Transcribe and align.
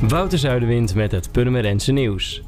Wouter 0.00 0.38
Zuiderwind 0.38 0.94
met 0.94 1.12
het 1.12 1.32
Purmerendse 1.32 1.92
nieuws. 1.92 2.42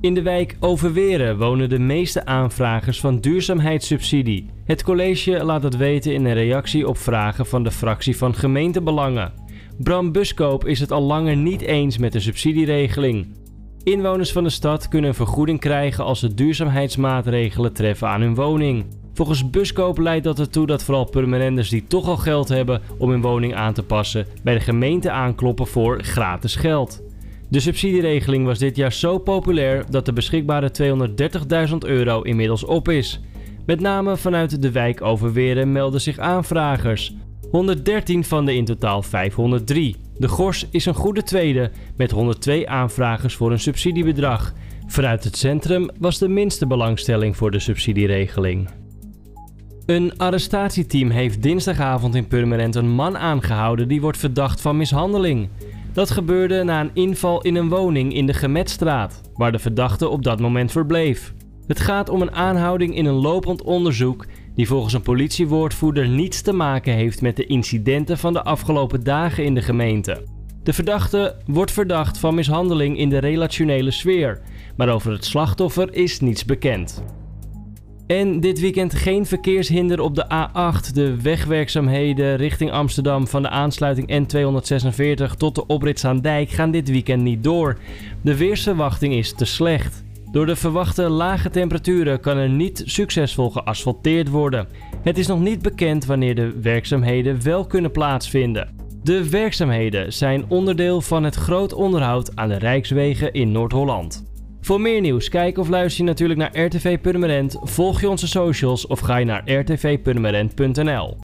In 0.00 0.14
de 0.14 0.22
wijk 0.22 0.56
Overweren 0.60 1.38
wonen 1.38 1.68
de 1.68 1.78
meeste 1.78 2.24
aanvragers 2.24 3.00
van 3.00 3.20
duurzaamheidssubsidie. 3.20 4.50
Het 4.64 4.82
college 4.82 5.44
laat 5.44 5.62
het 5.62 5.76
weten 5.76 6.14
in 6.14 6.24
een 6.24 6.34
reactie 6.34 6.88
op 6.88 6.98
vragen 6.98 7.46
van 7.46 7.62
de 7.62 7.70
fractie 7.70 8.16
van 8.16 8.34
gemeentebelangen. 8.34 9.32
Bram 9.78 10.12
Buskoop 10.12 10.66
is 10.66 10.80
het 10.80 10.92
al 10.92 11.02
langer 11.02 11.36
niet 11.36 11.60
eens 11.60 11.98
met 11.98 12.12
de 12.12 12.20
subsidieregeling. 12.20 13.26
Inwoners 13.82 14.32
van 14.32 14.44
de 14.44 14.50
stad 14.50 14.88
kunnen 14.88 15.10
een 15.10 15.16
vergoeding 15.16 15.60
krijgen 15.60 16.04
als 16.04 16.20
ze 16.20 16.34
duurzaamheidsmaatregelen 16.34 17.72
treffen 17.72 18.08
aan 18.08 18.20
hun 18.20 18.34
woning. 18.34 18.84
Volgens 19.20 19.50
Buskoop 19.50 19.98
leidt 19.98 20.24
dat 20.24 20.38
ertoe 20.38 20.66
dat 20.66 20.82
vooral 20.82 21.04
permanenders 21.04 21.68
die 21.68 21.84
toch 21.86 22.08
al 22.08 22.16
geld 22.16 22.48
hebben 22.48 22.80
om 22.98 23.10
hun 23.10 23.20
woning 23.20 23.54
aan 23.54 23.72
te 23.72 23.82
passen, 23.82 24.26
bij 24.42 24.54
de 24.54 24.60
gemeente 24.60 25.10
aankloppen 25.10 25.66
voor 25.66 26.02
gratis 26.02 26.54
geld. 26.54 27.02
De 27.48 27.60
subsidieregeling 27.60 28.44
was 28.46 28.58
dit 28.58 28.76
jaar 28.76 28.92
zo 28.92 29.18
populair 29.18 29.84
dat 29.90 30.06
de 30.06 30.12
beschikbare 30.12 30.70
230.000 31.70 31.76
euro 31.78 32.22
inmiddels 32.22 32.64
op 32.64 32.88
is. 32.88 33.20
Met 33.66 33.80
name 33.80 34.16
vanuit 34.16 34.62
de 34.62 34.70
wijk 34.70 35.02
Overweren 35.02 35.72
melden 35.72 36.00
zich 36.00 36.18
aanvragers. 36.18 37.14
113 37.50 38.24
van 38.24 38.44
de 38.44 38.54
in 38.54 38.64
totaal 38.64 39.02
503. 39.02 39.96
De 40.16 40.28
Gors 40.28 40.66
is 40.70 40.86
een 40.86 40.94
goede 40.94 41.22
tweede 41.22 41.70
met 41.96 42.10
102 42.10 42.68
aanvragers 42.68 43.34
voor 43.34 43.52
een 43.52 43.60
subsidiebedrag. 43.60 44.52
Vanuit 44.86 45.24
het 45.24 45.36
centrum 45.36 45.88
was 45.98 46.18
de 46.18 46.28
minste 46.28 46.66
belangstelling 46.66 47.36
voor 47.36 47.50
de 47.50 47.58
subsidieregeling. 47.58 48.68
Een 49.86 50.18
arrestatieteam 50.18 51.10
heeft 51.10 51.42
dinsdagavond 51.42 52.14
in 52.14 52.26
Purmerend 52.26 52.74
een 52.74 52.90
man 52.90 53.18
aangehouden 53.18 53.88
die 53.88 54.00
wordt 54.00 54.18
verdacht 54.18 54.60
van 54.60 54.76
mishandeling. 54.76 55.48
Dat 55.92 56.10
gebeurde 56.10 56.62
na 56.62 56.80
een 56.80 56.90
inval 56.94 57.42
in 57.42 57.54
een 57.54 57.68
woning 57.68 58.14
in 58.14 58.26
de 58.26 58.34
Gemetstraat, 58.34 59.20
waar 59.34 59.52
de 59.52 59.58
verdachte 59.58 60.08
op 60.08 60.22
dat 60.22 60.40
moment 60.40 60.72
verbleef. 60.72 61.32
Het 61.66 61.80
gaat 61.80 62.08
om 62.08 62.22
een 62.22 62.34
aanhouding 62.34 62.96
in 62.96 63.06
een 63.06 63.14
lopend 63.14 63.62
onderzoek 63.62 64.26
die 64.54 64.66
volgens 64.66 64.94
een 64.94 65.02
politiewoordvoerder 65.02 66.08
niets 66.08 66.42
te 66.42 66.52
maken 66.52 66.92
heeft 66.92 67.22
met 67.22 67.36
de 67.36 67.46
incidenten 67.46 68.18
van 68.18 68.32
de 68.32 68.42
afgelopen 68.42 69.04
dagen 69.04 69.44
in 69.44 69.54
de 69.54 69.62
gemeente. 69.62 70.24
De 70.62 70.72
verdachte 70.72 71.36
wordt 71.46 71.72
verdacht 71.72 72.18
van 72.18 72.34
mishandeling 72.34 72.98
in 72.98 73.08
de 73.08 73.18
relationele 73.18 73.90
sfeer, 73.90 74.40
maar 74.76 74.88
over 74.88 75.12
het 75.12 75.24
slachtoffer 75.24 75.94
is 75.94 76.20
niets 76.20 76.44
bekend. 76.44 77.02
En 78.10 78.40
dit 78.40 78.60
weekend 78.60 78.94
geen 78.94 79.26
verkeershinder 79.26 80.00
op 80.00 80.14
de 80.14 80.24
A8. 80.24 80.92
De 80.92 81.22
wegwerkzaamheden 81.22 82.36
richting 82.36 82.70
Amsterdam 82.70 83.26
van 83.26 83.42
de 83.42 83.48
aansluiting 83.48 84.08
N246 84.10 85.36
tot 85.36 85.54
de 85.54 85.66
oprit 85.66 86.22
Dijk 86.22 86.50
gaan 86.50 86.70
dit 86.70 86.90
weekend 86.90 87.22
niet 87.22 87.44
door. 87.44 87.78
De 88.22 88.36
weersverwachting 88.36 89.14
is 89.14 89.34
te 89.34 89.44
slecht. 89.44 90.04
Door 90.32 90.46
de 90.46 90.56
verwachte 90.56 91.08
lage 91.08 91.50
temperaturen 91.50 92.20
kan 92.20 92.36
er 92.36 92.48
niet 92.48 92.82
succesvol 92.84 93.50
geasfalteerd 93.50 94.28
worden. 94.28 94.68
Het 95.02 95.18
is 95.18 95.26
nog 95.26 95.40
niet 95.40 95.62
bekend 95.62 96.04
wanneer 96.04 96.34
de 96.34 96.60
werkzaamheden 96.60 97.42
wel 97.42 97.66
kunnen 97.66 97.90
plaatsvinden. 97.90 98.68
De 99.02 99.30
werkzaamheden 99.30 100.12
zijn 100.12 100.44
onderdeel 100.48 101.00
van 101.00 101.24
het 101.24 101.34
groot 101.34 101.72
onderhoud 101.72 102.36
aan 102.36 102.48
de 102.48 102.58
Rijkswegen 102.58 103.32
in 103.32 103.52
Noord-Holland. 103.52 104.29
Voor 104.70 104.80
meer 104.80 105.00
nieuws, 105.00 105.28
kijk 105.28 105.58
of 105.58 105.68
luister 105.68 106.04
je 106.04 106.10
natuurlijk 106.10 106.38
naar 106.38 106.64
RTV 106.64 106.98
volg 107.62 108.00
je 108.00 108.08
onze 108.08 108.26
socials 108.26 108.86
of 108.86 109.00
ga 109.00 109.16
je 109.16 109.24
naar 109.24 109.50
rtvpurmerend.nl. 109.50 111.16